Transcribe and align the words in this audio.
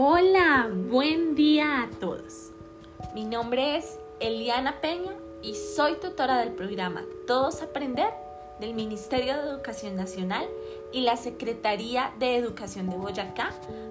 Hola, 0.00 0.70
buen 0.72 1.34
día 1.34 1.82
a 1.82 1.90
todos. 1.98 2.52
Mi 3.16 3.24
nombre 3.24 3.76
es 3.76 3.98
Eliana 4.20 4.80
Peña 4.80 5.10
y 5.42 5.56
soy 5.56 5.96
tutora 5.96 6.38
del 6.38 6.52
programa 6.52 7.02
Todos 7.26 7.62
Aprender 7.62 8.10
del 8.60 8.74
Ministerio 8.74 9.34
de 9.34 9.50
Educación 9.50 9.96
Nacional 9.96 10.46
y 10.92 11.00
la 11.00 11.16
Secretaría 11.16 12.12
de 12.20 12.36
Educación 12.36 12.88
de 12.88 12.96
Boyacá 12.96 13.50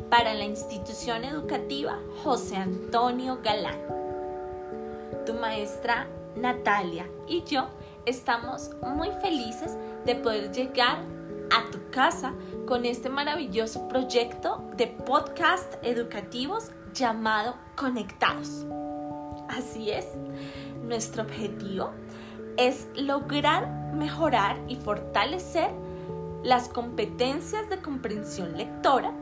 para 0.09 0.33
la 0.33 0.45
institución 0.45 1.25
educativa 1.25 1.99
José 2.23 2.55
Antonio 2.55 3.39
Galán. 3.43 3.81
Tu 5.25 5.33
maestra 5.33 6.07
Natalia 6.37 7.05
y 7.27 7.43
yo 7.43 7.67
estamos 8.05 8.71
muy 8.81 9.09
felices 9.21 9.75
de 10.05 10.15
poder 10.15 10.53
llegar 10.53 10.99
a 11.51 11.69
tu 11.69 11.79
casa 11.91 12.33
con 12.67 12.85
este 12.85 13.09
maravilloso 13.09 13.87
proyecto 13.87 14.61
de 14.75 14.87
podcast 14.87 15.75
educativos 15.83 16.71
llamado 16.93 17.55
Conectados. 17.77 18.65
Así 19.47 19.89
es, 19.89 20.05
nuestro 20.83 21.23
objetivo 21.23 21.91
es 22.57 22.87
lograr 22.95 23.93
mejorar 23.93 24.59
y 24.67 24.75
fortalecer 24.75 25.69
las 26.43 26.67
competencias 26.67 27.69
de 27.69 27.81
comprensión 27.81 28.57
lectora 28.57 29.13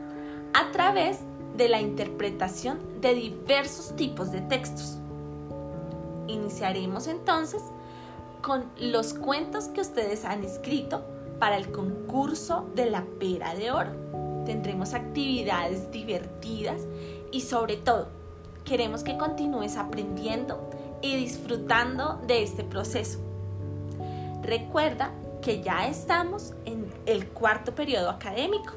a 0.52 0.72
través 0.72 1.20
de 1.56 1.68
la 1.68 1.80
interpretación 1.80 3.00
de 3.00 3.14
diversos 3.14 3.94
tipos 3.94 4.32
de 4.32 4.40
textos. 4.40 4.98
Iniciaremos 6.26 7.06
entonces 7.06 7.62
con 8.42 8.64
los 8.76 9.14
cuentos 9.14 9.68
que 9.68 9.82
ustedes 9.82 10.24
han 10.24 10.42
escrito 10.42 11.04
para 11.38 11.56
el 11.56 11.70
concurso 11.70 12.66
de 12.74 12.90
la 12.90 13.04
pera 13.18 13.54
de 13.54 13.70
oro. 13.70 13.90
Tendremos 14.44 14.94
actividades 14.94 15.90
divertidas 15.90 16.82
y 17.32 17.40
sobre 17.40 17.76
todo 17.76 18.08
queremos 18.64 19.02
que 19.02 19.16
continúes 19.16 19.76
aprendiendo 19.76 20.70
y 21.02 21.16
disfrutando 21.16 22.20
de 22.26 22.42
este 22.42 22.64
proceso. 22.64 23.18
Recuerda 24.42 25.12
que 25.42 25.62
ya 25.62 25.86
estamos 25.86 26.54
en 26.64 26.92
el 27.06 27.28
cuarto 27.28 27.74
periodo 27.74 28.10
académico. 28.10 28.72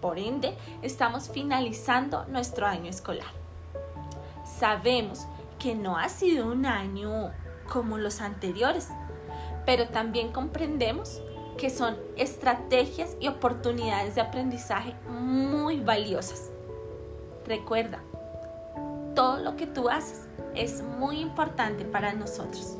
Por 0.00 0.18
ende, 0.18 0.54
estamos 0.82 1.30
finalizando 1.30 2.24
nuestro 2.26 2.66
año 2.66 2.90
escolar. 2.90 3.32
Sabemos 4.58 5.26
que 5.58 5.74
no 5.74 5.96
ha 5.96 6.08
sido 6.08 6.46
un 6.46 6.66
año 6.66 7.32
como 7.70 7.98
los 7.98 8.20
anteriores, 8.20 8.88
pero 9.64 9.88
también 9.88 10.32
comprendemos 10.32 11.20
que 11.56 11.70
son 11.70 11.96
estrategias 12.16 13.16
y 13.20 13.28
oportunidades 13.28 14.14
de 14.14 14.20
aprendizaje 14.20 14.94
muy 15.08 15.80
valiosas. 15.80 16.50
Recuerda, 17.46 18.00
todo 19.14 19.38
lo 19.38 19.56
que 19.56 19.66
tú 19.66 19.88
haces 19.88 20.26
es 20.54 20.82
muy 20.82 21.20
importante 21.20 21.84
para 21.84 22.12
nosotros. 22.12 22.76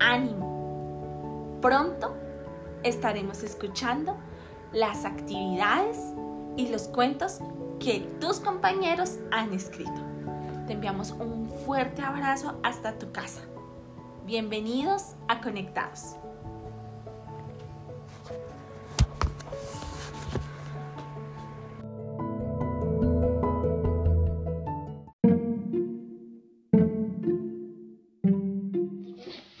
Ánimo. 0.00 1.58
Pronto 1.62 2.14
estaremos 2.82 3.42
escuchando 3.42 4.16
las 4.72 5.04
actividades 5.04 5.98
y 6.56 6.68
los 6.68 6.88
cuentos 6.88 7.40
que 7.80 8.00
tus 8.20 8.40
compañeros 8.40 9.16
han 9.30 9.52
escrito. 9.52 10.00
Te 10.66 10.74
enviamos 10.74 11.12
un 11.12 11.48
fuerte 11.64 12.02
abrazo 12.02 12.58
hasta 12.62 12.98
tu 12.98 13.10
casa. 13.12 13.40
Bienvenidos 14.26 15.14
a 15.28 15.40
Conectados. 15.40 16.16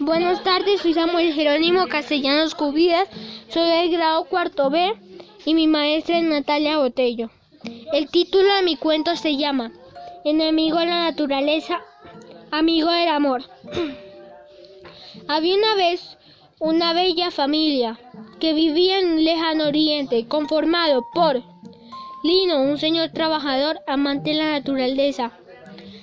Buenas 0.08 0.42
tardes, 0.42 0.80
soy 0.80 0.94
Samuel 0.94 1.34
Jerónimo 1.34 1.86
Castellanos 1.86 2.54
Cubidas, 2.54 3.10
soy 3.50 3.68
del 3.68 3.90
grado 3.90 4.24
cuarto 4.24 4.70
B 4.70 4.94
y 5.44 5.52
mi 5.52 5.66
maestra 5.66 6.16
es 6.16 6.24
Natalia 6.24 6.78
Botello. 6.78 7.28
El 7.92 8.08
título 8.08 8.54
de 8.54 8.62
mi 8.62 8.76
cuento 8.76 9.14
se 9.16 9.36
llama 9.36 9.70
Enemigo 10.24 10.78
de 10.78 10.86
la 10.86 11.02
naturaleza, 11.10 11.82
amigo 12.50 12.90
del 12.90 13.08
amor. 13.08 13.42
Había 15.28 15.56
una 15.56 15.74
vez 15.74 16.16
una 16.58 16.94
bella 16.94 17.30
familia 17.30 18.00
que 18.40 18.54
vivía 18.54 19.00
en 19.00 19.10
un 19.10 19.24
lejano 19.24 19.66
oriente, 19.66 20.26
conformado 20.26 21.04
por 21.12 21.42
Lino, 22.24 22.62
un 22.62 22.78
señor 22.78 23.10
trabajador 23.10 23.80
amante 23.86 24.30
de 24.30 24.36
la 24.36 24.52
naturaleza, 24.52 25.32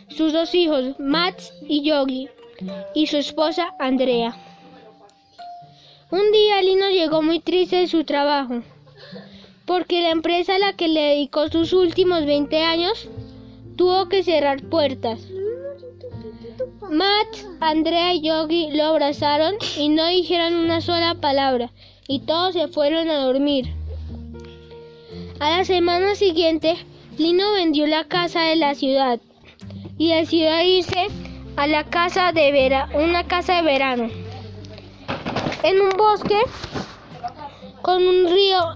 sus 0.10 0.32
dos 0.32 0.54
hijos, 0.54 0.94
Max 1.00 1.52
y 1.68 1.82
Yogi, 1.82 2.30
y 2.94 3.08
su 3.08 3.18
esposa 3.18 3.74
Andrea. 3.80 4.36
Un 6.12 6.32
día 6.32 6.62
Lino 6.62 6.90
llegó 6.90 7.22
muy 7.22 7.40
triste 7.40 7.78
de 7.78 7.88
su 7.88 8.04
trabajo, 8.04 8.62
porque 9.66 10.02
la 10.02 10.12
empresa 10.12 10.56
a 10.56 10.60
la 10.60 10.74
que 10.74 10.88
le 10.88 11.02
dedicó 11.02 11.50
sus 11.50 11.74
últimos 11.74 12.26
20 12.26 12.64
años 12.64 13.10
tuvo 13.76 14.08
que 14.08 14.24
cerrar 14.24 14.62
puertas. 14.64 15.28
Matt, 16.90 17.28
Andrea 17.60 18.14
y 18.14 18.22
Yogi 18.22 18.72
lo 18.72 18.84
abrazaron 18.86 19.56
y 19.78 19.90
no 19.90 20.08
dijeron 20.08 20.54
una 20.56 20.82
sola 20.82 21.16
palabra, 21.16 21.72
y 22.08 22.20
todos 22.20 22.54
se 22.54 22.68
fueron 22.68 23.10
a 23.10 23.26
dormir. 23.26 23.74
A 25.40 25.50
la 25.58 25.66
semana 25.66 26.16
siguiente, 26.16 26.78
Lino 27.18 27.52
vendió 27.54 27.88
la 27.88 28.06
casa 28.06 28.42
de 28.44 28.56
la 28.56 28.76
ciudad 28.76 29.20
y 29.98 30.14
decidió 30.14 30.62
irse 30.62 31.08
a 31.58 31.68
la 31.68 31.84
casa 31.86 32.32
de 32.32 32.52
vera 32.52 32.90
una 32.94 33.26
casa 33.28 33.56
de 33.56 33.62
verano 33.62 34.10
en 35.64 35.82
un 35.82 35.90
bosque 35.92 36.40
con 37.82 38.06
un 38.08 38.32
río 38.32 38.76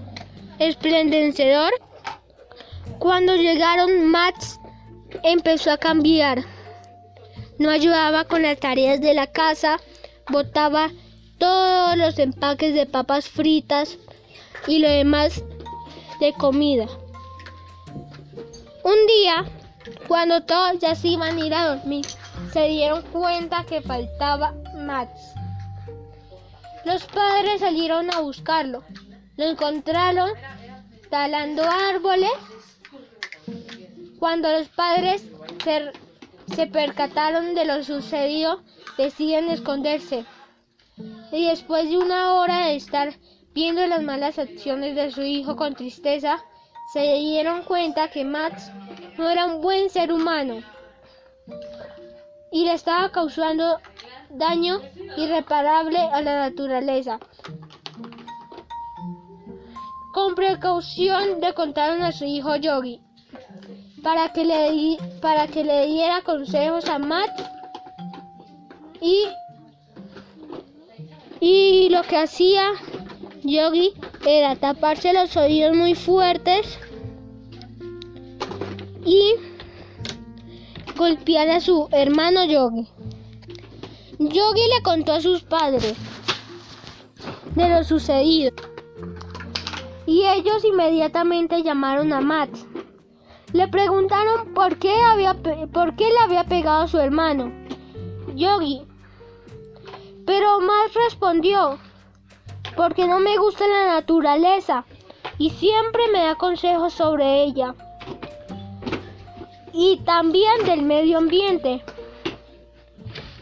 esplendecedor. 0.60 1.72
Cuando 2.98 3.34
llegaron, 3.34 4.06
Max 4.06 4.60
empezó 5.22 5.72
a 5.72 5.78
cambiar. 5.78 6.44
No 7.58 7.70
ayudaba 7.70 8.24
con 8.24 8.42
las 8.42 8.58
tareas 8.58 9.00
de 9.00 9.14
la 9.14 9.26
casa, 9.26 9.80
botaba 10.28 10.90
todos 11.38 11.96
los 11.96 12.18
empaques 12.18 12.74
de 12.74 12.86
papas 12.86 13.28
fritas 13.28 13.98
y 14.66 14.78
lo 14.78 14.88
demás 14.88 15.42
de 16.20 16.32
comida. 16.34 16.86
Un 18.84 19.06
día, 19.06 19.44
cuando 20.08 20.42
todos 20.42 20.78
ya 20.78 20.94
se 20.94 21.08
iban 21.08 21.36
a 21.36 21.46
ir 21.46 21.54
a 21.54 21.74
dormir, 21.76 22.06
se 22.52 22.68
dieron 22.68 23.02
cuenta 23.02 23.64
que 23.64 23.80
faltaba 23.80 24.54
Max. 24.74 25.34
Los 26.84 27.04
padres 27.04 27.60
salieron 27.60 28.12
a 28.12 28.20
buscarlo. 28.20 28.82
Lo 29.36 29.44
encontraron 29.44 30.30
talando 31.10 31.62
árboles. 31.62 32.30
Cuando 34.18 34.50
los 34.50 34.68
padres 34.68 35.24
se, 35.64 35.92
se 36.54 36.66
percataron 36.66 37.54
de 37.54 37.64
lo 37.64 37.84
sucedido, 37.84 38.62
deciden 38.98 39.48
esconderse. 39.50 40.24
Y 41.32 41.46
después 41.46 41.88
de 41.88 41.98
una 41.98 42.34
hora 42.34 42.66
de 42.66 42.76
estar 42.76 43.14
viendo 43.54 43.86
las 43.86 44.02
malas 44.02 44.38
acciones 44.38 44.96
de 44.96 45.10
su 45.10 45.22
hijo 45.22 45.56
con 45.56 45.74
tristeza, 45.74 46.42
se 46.92 47.00
dieron 47.14 47.62
cuenta 47.62 48.10
que 48.10 48.24
Max 48.24 48.70
no 49.16 49.30
era 49.30 49.46
un 49.46 49.62
buen 49.62 49.88
ser 49.90 50.12
humano 50.12 50.62
y 52.52 52.64
le 52.64 52.74
estaba 52.74 53.10
causando 53.10 53.78
daño 54.30 54.80
irreparable 55.16 55.98
a 55.98 56.20
la 56.22 56.48
naturaleza. 56.48 57.18
Con 60.12 60.34
precaución 60.34 61.40
le 61.40 61.54
contaron 61.54 62.02
a 62.02 62.12
su 62.12 62.24
hijo 62.24 62.56
Yogi 62.56 63.00
para 64.02 64.32
que 64.32 64.44
le, 64.44 64.98
para 65.20 65.46
que 65.46 65.62
le 65.62 65.86
diera 65.86 66.22
consejos 66.22 66.88
a 66.88 66.98
Matt 66.98 67.30
y, 69.00 69.24
y 71.40 71.88
lo 71.90 72.02
que 72.02 72.16
hacía 72.16 72.64
Yogi 73.42 73.92
era 74.26 74.56
taparse 74.56 75.12
los 75.12 75.36
oídos 75.36 75.76
muy 75.76 75.94
fuertes 75.94 76.78
y 79.04 79.34
golpear 81.00 81.48
a 81.48 81.60
su 81.60 81.88
hermano 81.92 82.44
Yogi. 82.44 82.86
Yogi 84.18 84.60
le 84.76 84.82
contó 84.82 85.14
a 85.14 85.22
sus 85.22 85.42
padres 85.42 85.94
de 87.54 87.68
lo 87.70 87.82
sucedido 87.84 88.54
y 90.04 90.26
ellos 90.26 90.62
inmediatamente 90.62 91.62
llamaron 91.62 92.12
a 92.12 92.20
Matt. 92.20 92.50
Le 93.54 93.66
preguntaron 93.68 94.52
por 94.52 94.76
qué, 94.76 94.94
había, 94.94 95.32
por 95.72 95.96
qué 95.96 96.04
le 96.04 96.18
había 96.22 96.44
pegado 96.44 96.82
a 96.82 96.88
su 96.88 96.98
hermano, 96.98 97.50
Yogi. 98.34 98.82
Pero 100.26 100.60
Matt 100.60 100.92
respondió, 101.06 101.78
porque 102.76 103.06
no 103.06 103.20
me 103.20 103.38
gusta 103.38 103.66
la 103.66 103.94
naturaleza 103.94 104.84
y 105.38 105.48
siempre 105.48 106.02
me 106.12 106.24
da 106.24 106.34
consejos 106.34 106.92
sobre 106.92 107.42
ella. 107.44 107.74
Y 109.72 109.98
también 110.04 110.64
del 110.64 110.82
medio 110.82 111.18
ambiente. 111.18 111.82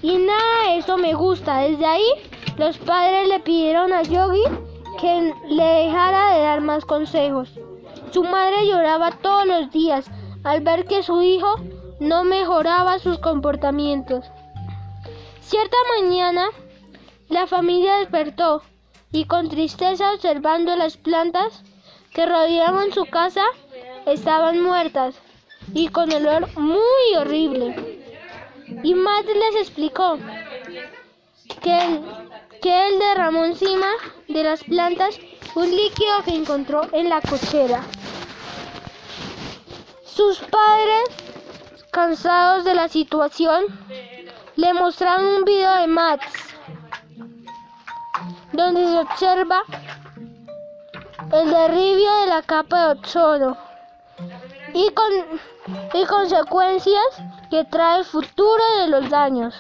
Y 0.03 0.17
nada 0.17 0.75
eso 0.75 0.97
me 0.97 1.15
gusta. 1.15 1.59
Desde 1.59 1.87
ahí 1.87 2.09
los 2.57 2.79
padres 2.79 3.29
le 3.29 3.41
pidieron 3.41 3.93
a 3.93 4.03
Yogi 4.03 4.43
que 5.01 5.33
le 5.49 5.65
dejara 5.65 6.35
de 6.35 6.43
dar 6.43 6.61
más 6.61 6.85
consejos. 6.85 7.51
Su 8.11 8.23
madre 8.25 8.67
lloraba 8.67 9.13
todos 9.13 9.47
los 9.47 9.71
días 9.71 10.11
al 10.45 10.61
ver 10.61 10.87
que 10.87 11.03
su 11.03 11.21
hijo 11.23 11.57
no 12.01 12.25
mejoraba 12.25 12.99
sus 12.99 13.19
comportamientos. 13.19 14.25
Cierta 15.41 15.77
mañana, 16.01 16.47
la 17.29 17.47
familia 17.47 17.99
despertó 17.99 18.63
y 19.13 19.25
con 19.25 19.49
tristeza 19.49 20.13
observando 20.13 20.77
las 20.77 20.97
plantas 20.97 21.63
que 22.13 22.27
rodeaban 22.27 22.93
su 22.93 23.05
casa 23.07 23.45
estaban 24.07 24.63
muertas 24.63 25.21
y 25.75 25.88
con 25.88 26.12
olor 26.12 26.49
muy 26.56 27.17
horrible. 27.17 27.99
Y 28.82 28.94
Matt 28.94 29.26
les 29.26 29.56
explicó 29.56 30.19
que 31.62 31.79
él, 31.79 32.03
que 32.62 32.88
él 32.88 32.99
derramó 32.99 33.44
encima 33.44 33.87
de 34.29 34.44
las 34.44 34.62
plantas 34.65 35.19
un 35.55 35.70
líquido 35.70 36.23
que 36.25 36.35
encontró 36.35 36.82
en 36.93 37.09
la 37.09 37.20
cochera. 37.20 37.82
Sus 40.05 40.38
padres, 40.38 41.09
cansados 41.91 42.64
de 42.64 42.75
la 42.75 42.88
situación, 42.88 43.64
le 44.56 44.75
mostraron 44.75 45.25
un 45.25 45.44
video 45.44 45.76
de 45.76 45.87
Matt 45.87 46.21
donde 48.53 48.87
se 48.87 48.99
observa 48.99 49.62
el 51.32 51.50
derribio 51.50 52.12
de 52.21 52.26
la 52.26 52.43
capa 52.43 52.94
de 52.94 53.00
ozono 53.00 53.68
y, 54.75 54.91
con, 54.91 55.41
y 55.94 56.06
consecuencias 56.06 57.23
que 57.50 57.65
trae 57.65 58.00
el 58.00 58.05
futuro 58.05 58.62
de 58.81 58.88
los 58.88 59.11
daños 59.11 59.55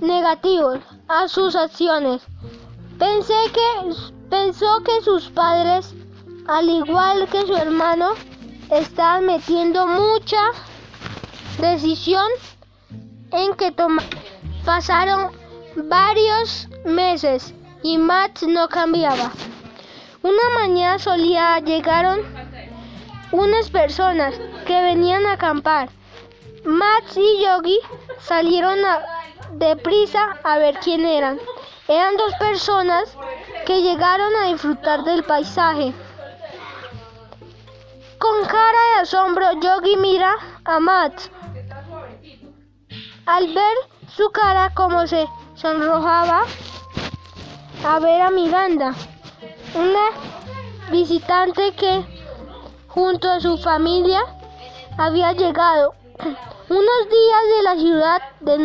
negativos 0.00 0.80
a 1.08 1.28
sus 1.28 1.54
acciones. 1.54 2.22
Pensé 2.98 3.34
que 3.52 3.94
pensó 4.28 4.82
que 4.84 5.00
sus 5.02 5.28
padres, 5.30 5.94
al 6.46 6.68
igual 6.68 7.28
que 7.28 7.46
su 7.46 7.54
hermano, 7.54 8.10
estaban 8.70 9.26
metiendo 9.26 9.86
mucha 9.86 10.40
decisión 11.60 12.26
en 13.30 13.54
que 13.54 13.70
toma 13.70 14.02
pasaron 14.64 15.32
varios 15.88 16.68
meses 16.84 17.54
y 17.82 17.98
Matt 17.98 18.42
no 18.42 18.68
cambiaba. 18.68 19.32
Una 20.22 20.50
mañana 20.60 21.00
solía 21.00 21.58
llegaron 21.58 22.20
unas 23.32 23.70
personas 23.70 24.34
que 24.66 24.80
venían 24.80 25.26
a 25.26 25.32
acampar. 25.32 25.88
Matt 26.64 27.16
y 27.16 27.42
Yogi 27.42 27.80
salieron 28.20 28.78
deprisa 29.54 30.38
a 30.44 30.58
ver 30.58 30.78
quién 30.78 31.04
eran. 31.04 31.40
Eran 31.88 32.16
dos 32.16 32.34
personas 32.36 33.16
que 33.66 33.82
llegaron 33.82 34.32
a 34.36 34.46
disfrutar 34.46 35.02
del 35.02 35.24
paisaje. 35.24 35.92
Con 38.18 38.44
cara 38.44 38.78
de 38.94 39.00
asombro, 39.00 39.60
Yogi 39.60 39.96
mira 39.96 40.36
a 40.64 40.78
Matt. 40.78 41.20
Al 43.26 43.48
ver 43.52 43.76
su 44.14 44.30
cara 44.30 44.72
como 44.72 45.04
se 45.08 45.26
sonrojaba 45.56 46.44
a 47.84 47.98
ver 47.98 48.20
a 48.20 48.30
Miranda, 48.30 48.94
una 49.74 50.10
visitante 50.90 51.72
que 51.72 52.04
junto 52.88 53.30
a 53.30 53.40
su 53.40 53.56
familia 53.58 54.20
había 54.98 55.32
llegado 55.32 55.94
unos 56.68 57.08
días 57.10 57.42
de 57.56 57.62
la 57.62 57.76
ciudad 57.76 58.22
de, 58.40 58.58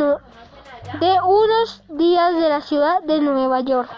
de 1.00 1.21
unos 1.21 1.83
días 1.89 2.36
de 2.36 2.50
la 2.50 2.62
ciudad 2.62 3.01
de 3.04 3.21
Nueva 3.21 3.62
York. 3.62 3.89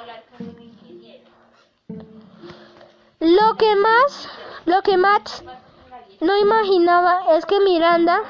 Lo 3.19 3.55
que 3.57 3.75
más, 3.75 4.29
lo 4.65 4.81
que 4.81 4.97
Matt 4.97 5.29
no 6.21 6.37
imaginaba 6.37 7.35
es 7.35 7.45
que 7.45 7.59
Miranda, 7.59 8.21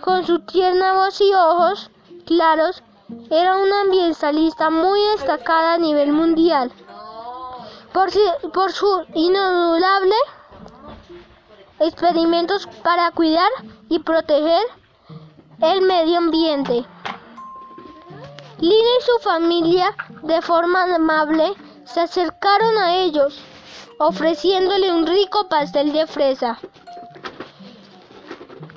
con 0.00 0.26
su 0.26 0.40
tierna 0.40 0.94
voz 0.94 1.20
y 1.20 1.32
ojos 1.32 1.90
claros, 2.26 2.82
era 3.30 3.56
una 3.56 3.82
ambientalista 3.82 4.68
muy 4.68 5.00
destacada 5.12 5.74
a 5.74 5.78
nivel 5.78 6.12
mundial 6.12 6.72
por, 7.92 8.10
por 8.52 8.72
su 8.72 9.04
inolvidable 9.14 10.14
experimentos 11.80 12.66
para 12.82 13.10
cuidar 13.12 13.50
y 13.88 14.00
proteger 14.00 14.62
el 15.60 15.82
medio 15.82 16.18
ambiente. 16.18 16.84
Lina 18.58 18.88
y 18.98 19.02
su 19.04 19.22
familia, 19.22 19.94
de 20.22 20.42
forma 20.42 20.82
amable, 20.94 21.54
se 21.84 22.00
acercaron 22.00 22.76
a 22.78 22.96
ellos, 22.96 23.38
ofreciéndole 23.98 24.92
un 24.92 25.06
rico 25.06 25.48
pastel 25.48 25.92
de 25.92 26.06
fresa. 26.06 26.58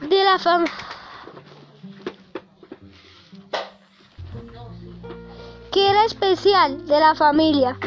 De 0.01 0.23
la 0.23 0.37
familia 0.37 0.91
que 5.71 5.89
era 5.89 6.03
especial 6.05 6.85
de 6.85 6.99
la 6.99 7.15
familia. 7.15 7.77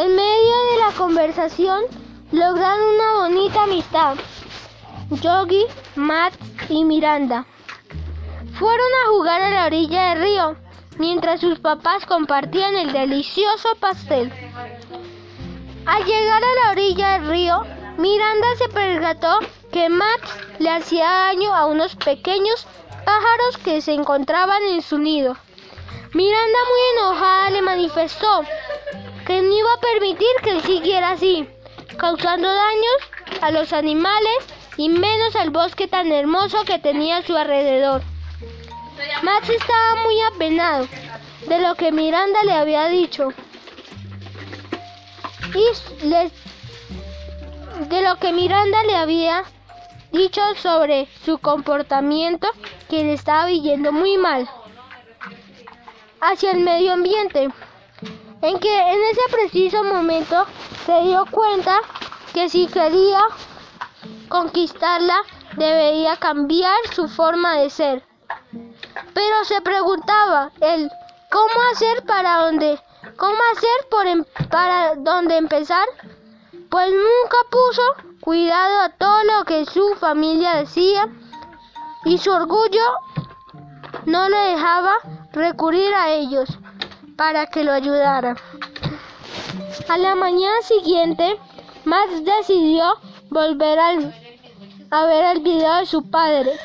En 0.00 0.16
medio 0.16 0.56
de 0.70 0.78
la 0.78 0.96
conversación 0.96 1.82
lograron 2.32 2.94
una 2.94 3.12
bonita 3.18 3.64
amistad. 3.64 4.16
Yogi, 5.10 5.66
Matt 5.94 6.32
y 6.70 6.86
Miranda 6.86 7.44
fueron 8.58 8.86
a 9.04 9.08
jugar 9.10 9.42
a 9.42 9.50
la 9.50 9.66
orilla 9.66 10.08
del 10.08 10.22
río 10.22 10.56
mientras 10.96 11.42
sus 11.42 11.58
papás 11.58 12.06
compartían 12.06 12.76
el 12.76 12.94
delicioso 12.94 13.74
pastel. 13.78 14.32
Al 15.84 16.04
llegar 16.06 16.42
a 16.44 16.64
la 16.64 16.70
orilla 16.70 17.18
del 17.18 17.28
río, 17.28 17.60
Miranda 17.98 18.48
se 18.56 18.70
percató 18.70 19.38
que 19.70 19.90
Matt 19.90 20.22
le 20.60 20.70
hacía 20.70 21.10
daño 21.10 21.54
a 21.54 21.66
unos 21.66 21.94
pequeños 21.96 22.66
pájaros 23.04 23.58
que 23.62 23.82
se 23.82 23.92
encontraban 23.92 24.62
en 24.62 24.80
su 24.80 24.96
nido. 24.96 25.36
Miranda 26.14 26.58
muy 26.70 26.98
enojada 26.98 27.50
le 27.50 27.60
manifestó 27.60 28.44
que 29.30 29.42
no 29.42 29.54
iba 29.54 29.72
a 29.74 29.80
permitir 29.80 30.26
que 30.42 30.60
siguiera 30.62 31.10
así, 31.10 31.48
causando 31.96 32.52
daños 32.52 33.40
a 33.40 33.52
los 33.52 33.72
animales 33.72 34.38
y 34.76 34.88
menos 34.88 35.36
al 35.36 35.50
bosque 35.50 35.86
tan 35.86 36.10
hermoso 36.10 36.64
que 36.64 36.80
tenía 36.80 37.18
a 37.18 37.22
su 37.22 37.36
alrededor. 37.36 38.02
Max 39.22 39.48
estaba 39.48 40.02
muy 40.02 40.20
apenado 40.22 40.88
de 41.46 41.60
lo 41.60 41.76
que 41.76 41.92
Miranda 41.92 42.42
le 42.42 42.54
había 42.54 42.88
dicho 42.88 43.28
y 45.54 46.18
de 47.86 48.02
lo 48.02 48.16
que 48.16 48.32
Miranda 48.32 48.82
le 48.82 48.96
había 48.96 49.44
dicho 50.10 50.42
sobre 50.56 51.06
su 51.24 51.38
comportamiento 51.38 52.48
que 52.88 53.04
le 53.04 53.12
estaba 53.12 53.46
viviendo 53.46 53.92
muy 53.92 54.18
mal 54.18 54.50
hacia 56.20 56.50
el 56.50 56.60
medio 56.60 56.94
ambiente, 56.94 57.48
en 58.42 58.58
que 58.58 58.92
en 58.92 59.02
ese 59.02 59.20
preciso 59.30 59.84
momento 59.84 60.46
se 60.86 61.02
dio 61.02 61.26
cuenta 61.30 61.80
que 62.32 62.48
si 62.48 62.66
quería 62.66 63.22
conquistarla 64.28 65.16
debería 65.56 66.16
cambiar 66.16 66.78
su 66.94 67.08
forma 67.08 67.56
de 67.56 67.70
ser. 67.70 68.04
Pero 69.14 69.44
se 69.44 69.60
preguntaba 69.60 70.50
él, 70.60 70.90
¿cómo 71.30 71.54
hacer 71.72 72.04
para 72.06 72.44
dónde? 72.44 72.80
¿Cómo 73.16 73.38
hacer 73.52 73.88
por 73.90 74.06
em, 74.06 74.24
para 74.50 74.94
dónde 74.94 75.36
empezar? 75.36 75.86
Pues 76.70 76.90
nunca 76.90 77.36
puso 77.50 77.82
cuidado 78.20 78.80
a 78.80 78.88
todo 78.90 79.24
lo 79.24 79.44
que 79.44 79.66
su 79.66 79.94
familia 79.96 80.56
decía 80.56 81.08
y 82.04 82.18
su 82.18 82.30
orgullo 82.30 82.84
no 84.06 84.28
le 84.28 84.38
dejaba 84.38 84.94
recurrir 85.32 85.92
a 85.94 86.10
ellos 86.10 86.48
para 87.20 87.44
que 87.48 87.64
lo 87.64 87.72
ayudaran. 87.72 88.34
A 89.90 89.98
la 89.98 90.14
mañana 90.14 90.62
siguiente, 90.62 91.38
Max 91.84 92.24
decidió 92.24 92.96
volver 93.28 93.78
a 93.78 95.04
ver 95.04 95.36
el 95.36 95.40
video 95.42 95.80
de 95.80 95.84
su 95.84 96.08
padre. 96.08 96.58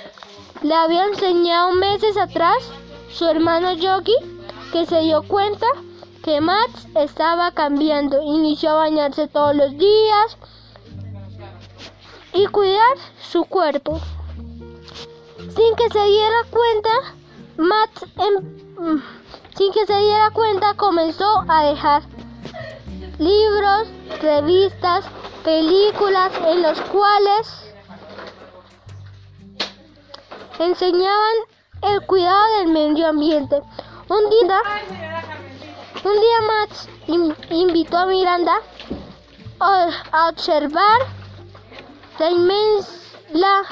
Le 0.61 0.73
había 0.73 1.07
enseñado 1.07 1.73
meses 1.73 2.15
atrás 2.15 2.55
su 3.11 3.25
hermano 3.25 3.73
Yogi, 3.73 4.15
que 4.71 4.85
se 4.85 5.01
dio 5.01 5.23
cuenta 5.23 5.67
que 6.23 6.39
Max 6.39 6.87
estaba 6.95 7.51
cambiando. 7.51 8.21
Inició 8.21 8.69
a 8.69 8.75
bañarse 8.75 9.27
todos 9.27 9.57
los 9.57 9.77
días 9.77 10.37
y 12.31 12.47
cuidar 12.47 12.95
su 13.21 13.43
cuerpo. 13.43 13.99
Sin 15.37 15.75
que 15.75 15.89
se 15.91 16.05
diera 16.05 16.43
cuenta, 16.49 16.89
Matt, 17.57 18.03
em, 18.19 19.01
sin 19.55 19.71
que 19.71 19.85
se 19.85 19.95
diera 19.95 20.31
cuenta, 20.31 20.73
comenzó 20.75 21.43
a 21.47 21.63
dejar 21.63 22.03
libros, 23.19 23.87
revistas, 24.21 25.05
películas 25.43 26.31
en 26.45 26.61
los 26.61 26.79
cuales 26.81 27.73
enseñaban 30.59 31.35
el 31.81 32.01
cuidado 32.05 32.57
del 32.57 32.67
medio 32.67 33.07
ambiente. 33.07 33.61
Un 34.09 34.29
día, 34.29 34.61
un 36.03 36.13
día 36.13 36.41
Max 36.47 36.89
invitó 37.49 37.97
a 37.97 38.05
Miranda 38.05 38.61
a 39.59 40.29
observar 40.29 41.01
la, 42.19 42.29
la 43.33 43.63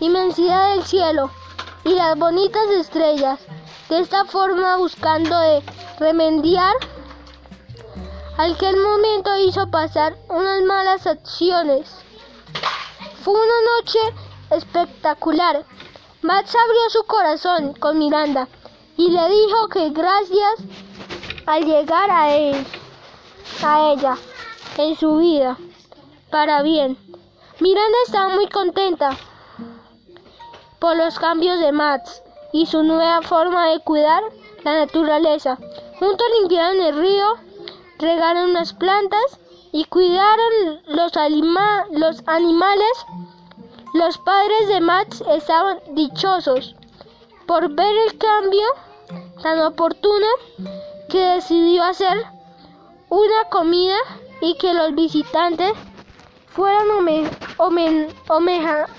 inmensidad 0.00 0.70
del 0.70 0.84
cielo 0.84 1.30
y 1.84 1.90
las 1.90 2.18
bonitas 2.18 2.66
estrellas. 2.68 3.40
De 3.94 4.00
esta 4.00 4.24
forma 4.24 4.76
buscando 4.78 5.38
de 5.38 5.62
remediar 6.00 6.74
al 8.36 8.56
que 8.56 8.68
el 8.68 8.76
momento 8.76 9.38
hizo 9.38 9.70
pasar 9.70 10.16
unas 10.28 10.62
malas 10.62 11.06
acciones. 11.06 11.88
Fue 13.22 13.34
una 13.34 13.54
noche 13.76 13.98
espectacular. 14.50 15.64
Max 16.22 16.56
abrió 16.56 16.90
su 16.90 17.04
corazón 17.04 17.74
con 17.74 18.00
Miranda 18.00 18.48
y 18.96 19.10
le 19.10 19.28
dijo 19.28 19.68
que 19.68 19.90
gracias 19.90 20.54
al 21.46 21.64
llegar 21.64 22.10
a 22.10 22.34
él, 22.34 22.66
a 23.62 23.92
ella, 23.92 24.16
en 24.76 24.98
su 24.98 25.18
vida, 25.18 25.56
para 26.32 26.62
bien. 26.62 26.98
Miranda 27.60 27.98
estaba 28.04 28.30
muy 28.30 28.48
contenta 28.48 29.16
por 30.80 30.96
los 30.96 31.16
cambios 31.16 31.60
de 31.60 31.70
Max 31.70 32.23
y 32.54 32.66
su 32.66 32.84
nueva 32.84 33.20
forma 33.22 33.66
de 33.70 33.80
cuidar 33.80 34.22
la 34.62 34.78
naturaleza. 34.78 35.58
Juntos 35.98 36.26
limpiaron 36.38 36.80
el 36.80 36.96
río, 36.96 37.34
regaron 37.98 38.52
las 38.52 38.72
plantas 38.72 39.40
y 39.72 39.84
cuidaron 39.86 40.80
los, 40.86 41.10
los 41.90 42.22
animales. 42.26 43.06
Los 43.92 44.18
padres 44.18 44.68
de 44.68 44.80
Max 44.80 45.24
estaban 45.28 45.80
dichosos 45.96 46.76
por 47.46 47.70
ver 47.70 47.96
el 48.06 48.16
cambio 48.18 48.66
tan 49.42 49.60
oportuno 49.60 50.26
que 51.08 51.18
decidió 51.18 51.82
hacer 51.82 52.24
una 53.08 53.48
comida 53.50 53.96
y 54.40 54.54
que 54.58 54.74
los 54.74 54.94
visitantes 54.94 55.72
fueran 56.50 56.86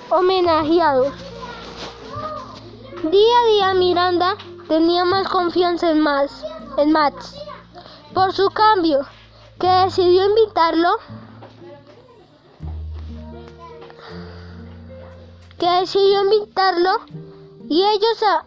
homenajeados. 0.10 1.35
Día 3.12 3.38
a 3.38 3.46
día 3.46 3.74
Miranda 3.76 4.36
tenía 4.68 5.06
más 5.06 5.28
confianza 5.28 5.92
en, 5.92 6.00
más, 6.00 6.44
en 6.78 6.92
Max 6.92 7.36
por 8.16 8.34
su 8.34 8.50
cambio, 8.50 9.06
que 9.60 9.68
decidió 9.68 10.26
invitarlo 10.26 10.90
que 15.60 15.70
decidió 15.82 16.24
invitarlo 16.24 16.92
y 17.70 17.84
ellos 17.84 18.24
a, 18.24 18.46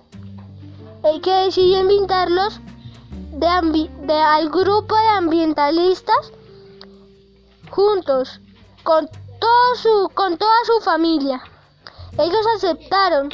eh, 1.09 1.21
que 1.21 1.31
decidió 1.31 1.79
invitarlos 1.79 2.59
de, 3.31 3.89
de, 4.07 4.13
al 4.15 4.51
grupo 4.51 4.97
de 4.97 5.09
ambientalistas 5.09 6.33
juntos 7.71 8.41
con 8.83 9.07
todo 9.07 9.75
su 9.77 10.11
con 10.15 10.37
toda 10.37 10.65
su 10.65 10.85
familia. 10.85 11.41
Ellos 12.19 12.45
aceptaron 12.57 13.31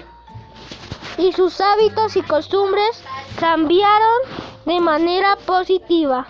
y 1.18 1.32
sus 1.32 1.60
hábitos 1.60 2.16
y 2.16 2.22
costumbres 2.22 3.02
cambiaron 3.38 4.18
de 4.66 4.80
manera 4.80 5.36
positiva. 5.46 6.26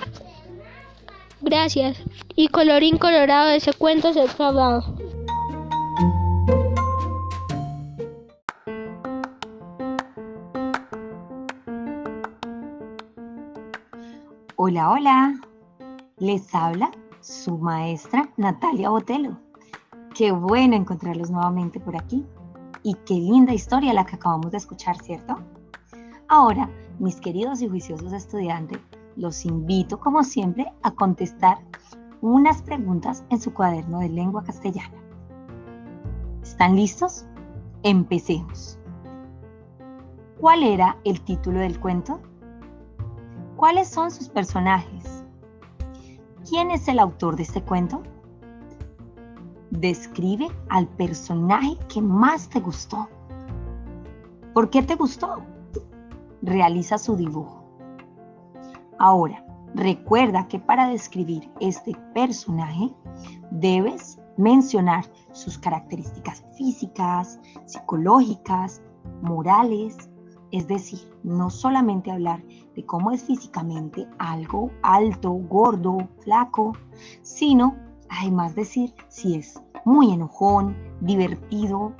Gracias. 1.40 2.02
Y 2.36 2.48
colorín 2.48 2.98
colorado 2.98 3.50
ese 3.50 3.72
cuento 3.72 4.12
se 4.12 4.22
ha 4.22 4.24
acabado. 4.24 4.82
Hola, 14.56 14.90
hola. 14.90 15.34
Les 16.18 16.54
habla 16.54 16.90
su 17.20 17.58
maestra 17.58 18.28
Natalia 18.36 18.88
Botelo. 18.88 19.38
Qué 20.14 20.30
bueno 20.32 20.76
encontrarlos 20.76 21.30
nuevamente 21.30 21.80
por 21.80 21.96
aquí. 21.96 22.24
Y 22.84 22.94
qué 23.06 23.14
linda 23.14 23.54
historia 23.54 23.94
la 23.94 24.04
que 24.04 24.16
acabamos 24.16 24.50
de 24.50 24.58
escuchar, 24.58 24.98
¿cierto? 24.98 25.38
Ahora, 26.28 26.70
mis 26.98 27.16
queridos 27.16 27.62
y 27.62 27.68
juiciosos 27.68 28.12
estudiantes, 28.12 28.78
los 29.16 29.46
invito, 29.46 29.98
como 29.98 30.22
siempre, 30.22 30.70
a 30.82 30.90
contestar 30.90 31.58
unas 32.20 32.60
preguntas 32.60 33.24
en 33.30 33.40
su 33.40 33.54
cuaderno 33.54 34.00
de 34.00 34.10
lengua 34.10 34.44
castellana. 34.44 34.94
¿Están 36.42 36.76
listos? 36.76 37.24
Empecemos. 37.84 38.78
¿Cuál 40.38 40.62
era 40.62 40.98
el 41.04 41.22
título 41.22 41.60
del 41.60 41.80
cuento? 41.80 42.20
¿Cuáles 43.56 43.88
son 43.88 44.10
sus 44.10 44.28
personajes? 44.28 45.24
¿Quién 46.46 46.70
es 46.70 46.86
el 46.88 46.98
autor 46.98 47.36
de 47.36 47.44
este 47.44 47.62
cuento? 47.62 48.02
Describe 49.78 50.48
al 50.68 50.86
personaje 50.86 51.76
que 51.92 52.00
más 52.00 52.48
te 52.48 52.60
gustó. 52.60 53.08
¿Por 54.52 54.70
qué 54.70 54.82
te 54.82 54.94
gustó? 54.94 55.42
Realiza 56.42 56.96
su 56.96 57.16
dibujo. 57.16 57.64
Ahora, 58.98 59.44
recuerda 59.74 60.46
que 60.46 60.60
para 60.60 60.88
describir 60.88 61.50
este 61.60 61.92
personaje 62.14 62.94
debes 63.50 64.20
mencionar 64.36 65.04
sus 65.32 65.58
características 65.58 66.44
físicas, 66.56 67.40
psicológicas, 67.66 68.80
morales, 69.22 70.08
es 70.52 70.68
decir, 70.68 71.00
no 71.24 71.50
solamente 71.50 72.12
hablar 72.12 72.44
de 72.76 72.86
cómo 72.86 73.10
es 73.10 73.24
físicamente 73.24 74.06
algo 74.18 74.70
alto, 74.82 75.32
gordo, 75.32 75.98
flaco, 76.20 76.74
sino 77.22 77.74
además 78.08 78.54
decir 78.54 78.94
si 79.08 79.34
es 79.34 79.60
muy 79.84 80.12
enojón, 80.12 80.76
divertido. 81.00 81.92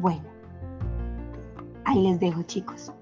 Bueno, 0.00 0.24
ahí 1.84 2.02
les 2.02 2.20
dejo 2.20 2.42
chicos. 2.42 2.92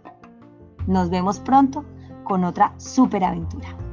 Nos 0.87 1.11
vemos 1.11 1.41
pronto 1.41 1.85
con 2.25 2.45
otra 2.45 2.75
superaventura. 2.79 3.84